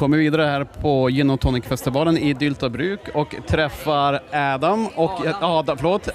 [0.00, 5.10] kommer vidare här på Gin Tonic-festivalen i Dyltabruk och träffar Adam och...
[5.40, 6.08] Adam, förlåt.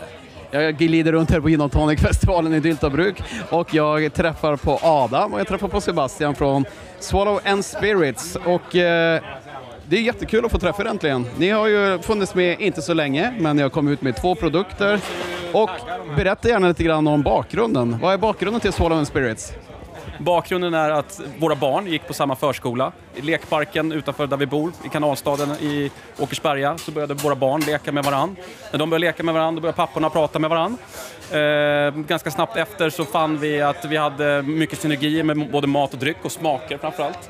[0.52, 5.40] Jag glider runt här på Gin Tonic-festivalen i Dyltabruk och jag träffar på Adam och
[5.40, 6.66] jag träffar på Sebastian från
[7.00, 9.22] Swallow and Spirits och eh,
[9.88, 11.26] det är jättekul att få träffa er äntligen.
[11.38, 14.36] Ni har ju funnits med inte så länge, men ni har kommit ut med två
[14.36, 15.00] produkter.
[15.54, 15.70] Och
[16.16, 17.98] berätta gärna lite grann om bakgrunden.
[18.02, 19.54] Vad är bakgrunden till Swallow and Spirits?
[20.20, 22.92] Bakgrunden är att våra barn gick på samma förskola.
[23.16, 27.92] I lekparken utanför där vi bor, i kanalstaden i Åkersberga, så började våra barn leka
[27.92, 28.36] med varann.
[28.72, 30.78] När de började leka med varann, då började papporna prata med varann.
[31.32, 35.94] Eh, ganska snabbt efter så fann vi att vi hade mycket synergier med både mat
[35.94, 37.30] och dryck och smaker framförallt.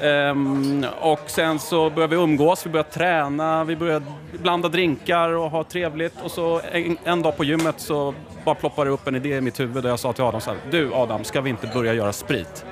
[0.00, 5.50] Um, och sen så började vi umgås, vi började träna, vi började blanda drinkar och
[5.50, 6.14] ha trevligt.
[6.24, 9.40] Och så en, en dag på gymmet så bara ploppade det upp en idé i
[9.40, 11.94] mitt huvud och jag sa till Adam så här, Du Adam, ska vi inte börja
[11.94, 12.64] göra sprit?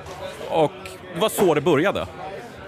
[0.49, 0.71] Och
[1.13, 2.07] det var så det började.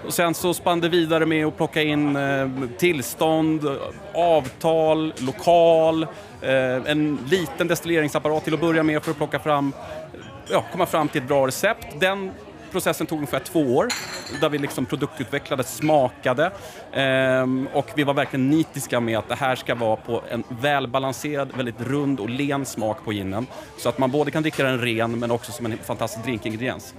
[0.06, 3.78] Och sen så spann det vidare med att plocka in eh, tillstånd,
[4.14, 6.02] avtal, lokal,
[6.42, 9.72] eh, en liten destilleringsapparat till att börja med för att plocka fram,
[10.50, 12.00] ja, komma fram till ett bra recept.
[12.00, 12.30] Den
[12.74, 13.88] processen tog ungefär två år
[14.40, 16.50] där vi liksom produktutvecklade, smakade
[16.92, 21.48] ehm, och vi var verkligen nitiska med att det här ska vara på en välbalanserad,
[21.56, 23.46] väldigt rund och len smak på ginen.
[23.78, 26.94] Så att man både kan dricka den ren men också som en fantastisk drinkingrediens.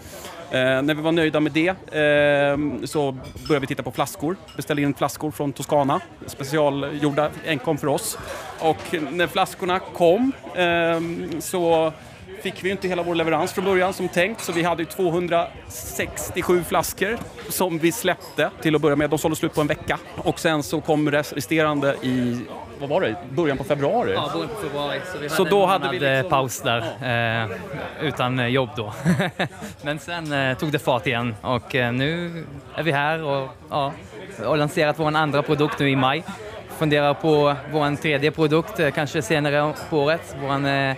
[0.52, 3.12] Eh, när vi var nöjda med det eh, så
[3.48, 4.36] började vi titta på flaskor.
[4.56, 8.18] Beställde in flaskor från Toscana, specialgjorda enkom för oss.
[8.60, 11.00] Och när flaskorna kom eh,
[11.40, 11.94] så
[12.46, 17.18] fick vi inte hela vår leverans från början som tänkt, så vi hade 267 flaskor
[17.50, 19.10] som vi släppte till att börja med.
[19.10, 22.40] De sålde slut på en vecka och sen så kom resterande i
[22.80, 24.14] vad var det, början på februari?
[24.14, 25.00] Ja, början på februari.
[25.14, 26.30] Så, vi så hade då en hade vi eh, liksom...
[26.30, 27.50] paus där, eh,
[28.08, 28.94] utan eh, jobb då.
[29.82, 33.94] Men sen eh, tog det fart igen och eh, nu är vi här och ja,
[34.46, 36.24] har lanserat vår andra produkt nu i maj.
[36.78, 40.36] Funderar på vår tredje produkt, eh, kanske senare på året.
[40.42, 40.96] Vår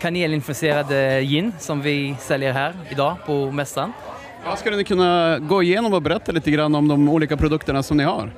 [0.00, 0.86] kanelinfuserad
[1.22, 3.92] gin som vi säljer här idag på mässan.
[4.44, 7.96] Ja, skulle ni kunna gå igenom och berätta lite grann om de olika produkterna som
[7.96, 8.30] ni har?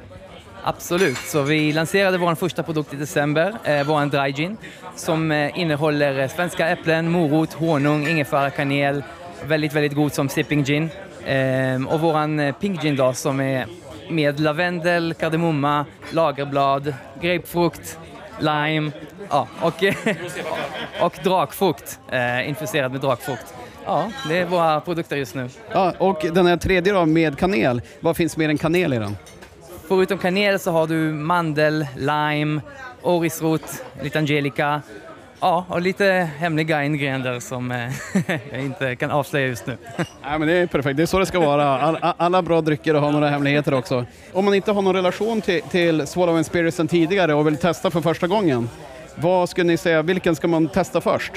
[0.62, 4.56] Absolut, så vi lanserade vår första produkt i december, eh, vår dry gin,
[4.96, 9.02] som eh, innehåller svenska äpplen, morot, honung, ingefära, kanel,
[9.44, 10.90] väldigt, väldigt god som sipping gin.
[11.24, 13.66] Eh, och eh, pink gin då som är
[14.10, 17.98] med lavendel, kardemumma, lagerblad, grapefrukt,
[18.40, 18.90] lime
[19.30, 19.84] ja, och,
[21.00, 23.54] och drakfrukt, eh, infuserad med drakfrukt.
[23.84, 25.48] Ja, det är våra produkter just nu.
[25.72, 29.16] Ja, och den här tredje då med kanel, vad finns mer än kanel i den?
[29.88, 32.60] Förutom kanel så har du mandel, lime,
[33.02, 34.82] orisrot, lite angelica,
[35.40, 37.90] Ja, och lite hemliga ingredienser som eh,
[38.52, 39.76] jag inte kan avslöja just nu.
[39.96, 41.80] Nej, men det är perfekt, det är så det ska vara.
[41.80, 44.06] All, alla bra drycker har några hemligheter också.
[44.32, 47.56] Om man inte har någon relation till, till Swallow and Spirits sedan tidigare och vill
[47.56, 48.68] testa för första gången,
[49.16, 51.32] vad skulle ni säga, vilken ska man testa först?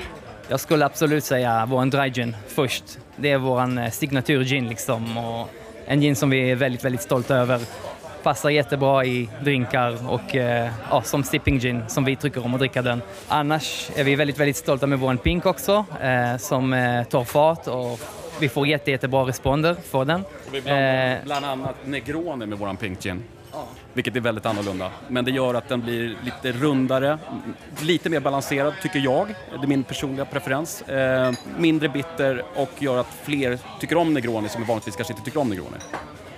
[0.48, 2.84] Jag skulle absolut säga vår dry gin först.
[3.16, 5.50] Det är vår eh, signatur gin liksom och
[5.86, 7.60] en gin som vi är väldigt, väldigt stolta över
[8.24, 12.60] passar jättebra i drinkar och eh, ja, som sipping gin som vi tycker om att
[12.60, 13.02] dricka den.
[13.28, 17.68] Annars är vi väldigt, väldigt stolta med vår pink också eh, som eh, tar fart
[17.68, 18.00] och
[18.40, 20.24] vi får jätte, jättebra responder för den.
[20.52, 23.24] Vi blandar bland annat Negroni med vår pink gin.
[23.94, 24.92] Vilket är väldigt annorlunda.
[25.08, 27.18] Men det gör att den blir lite rundare,
[27.82, 29.28] lite mer balanserad tycker jag.
[29.28, 30.82] Det är min personliga preferens.
[30.82, 35.40] Eh, mindre bitter och gör att fler tycker om Negroni som vanligtvis kanske inte tycker
[35.40, 35.78] om Negroni.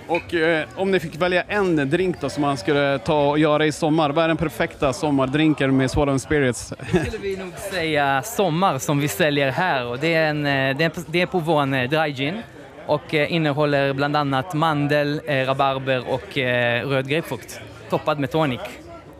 [0.08, 3.66] Och eh, om ni fick välja en drink då som man skulle ta och göra
[3.66, 6.72] i sommar, vad är den perfekta sommardrinken med Swallow Spirits?
[6.92, 10.76] Det skulle vi nog säga sommar som vi säljer här och det är, en, eh,
[10.76, 12.42] det är, det är på vår eh, dry gin
[12.86, 18.60] och eh, innehåller bland annat mandel, eh, rabarber och eh, röd grapefrukt toppad med tonic.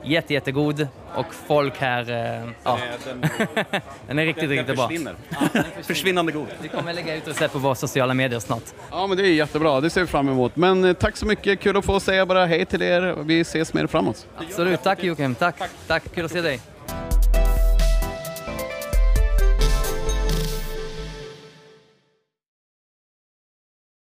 [0.06, 2.10] Jätte, jättegod och folk här...
[2.10, 2.78] Eh, ja.
[3.04, 3.20] Den,
[4.06, 4.88] den, är riktigt, den, riktigt bra.
[4.88, 5.14] Försvinner.
[5.28, 5.82] Ja, försvinner.
[5.82, 6.46] Försvinnande god.
[6.62, 8.62] Vi kommer lägga ut recept på våra sociala medier snart.
[8.90, 9.80] Ja, men det är jättebra.
[9.80, 10.56] Det ser vi fram emot.
[10.56, 11.60] Men eh, tack så mycket.
[11.60, 13.16] Kul att få säga bara hej till er.
[13.22, 14.26] Vi ses mer framåt.
[14.36, 14.82] Absolut.
[14.82, 15.34] Tack Joakim.
[15.34, 15.56] Tack.
[15.86, 16.14] tack.
[16.14, 16.60] Kul att se dig.